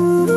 you. 0.00 0.29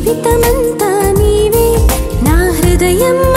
இதயமந்த 0.00 0.84
நீவே 1.18 1.66
நான் 2.24 2.52
ஹிருதயம் 2.56 3.27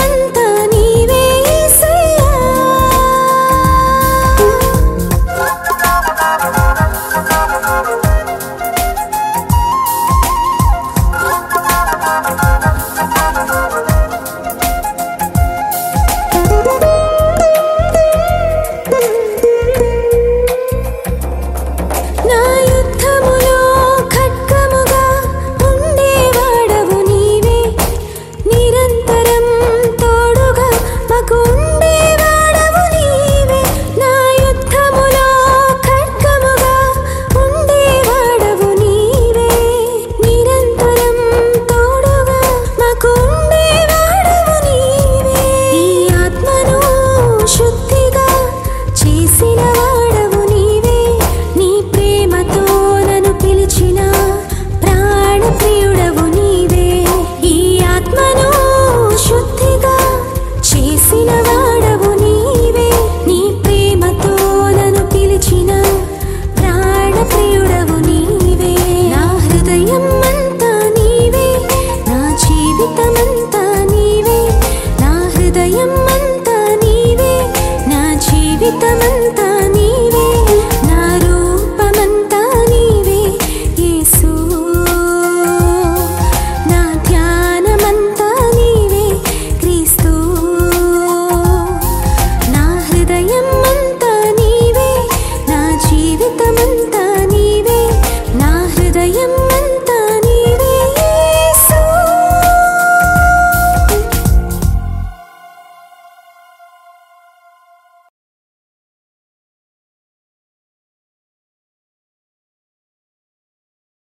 am 75.79 76.00